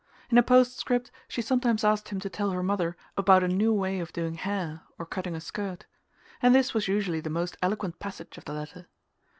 In 0.31 0.37
a 0.39 0.41
postscript 0.41 1.11
she 1.27 1.43
sometimes 1.43 1.83
asked 1.83 2.09
him 2.09 2.19
to 2.21 2.27
tell 2.27 2.49
her 2.49 2.63
mother 2.63 2.97
about 3.15 3.43
a 3.43 3.47
new 3.47 3.71
way 3.71 3.99
of 3.99 4.11
doing 4.11 4.33
hair 4.33 4.81
or 4.97 5.05
cutting 5.05 5.35
a 5.35 5.39
skirt; 5.39 5.85
and 6.41 6.55
this 6.55 6.73
was 6.73 6.87
usually 6.87 7.19
the 7.21 7.29
most 7.29 7.55
eloquent 7.61 7.99
passage 7.99 8.35
of 8.39 8.45
the 8.45 8.53
letter. 8.53 8.87